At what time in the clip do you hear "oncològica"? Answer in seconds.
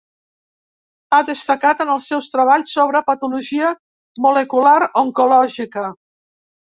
5.03-5.85